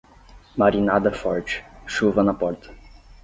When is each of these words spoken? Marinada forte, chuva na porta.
Marinada 0.61 1.11
forte, 1.19 1.59
chuva 1.85 2.23
na 2.23 2.33
porta. 2.33 2.69